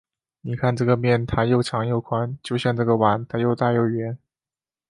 [0.41, 4.17] 你看这个面，它又长又宽，就像这个碗，它又大又圆。